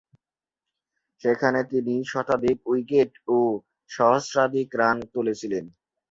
সেখানে 1.21 1.59
তিনি 1.71 1.95
শতাধিক 2.11 2.57
উইকেট 2.65 3.11
ও 3.27 3.37
সহস্রাধিক 3.91 4.69
রান 4.81 4.97
তুলেছিলেন। 5.13 5.65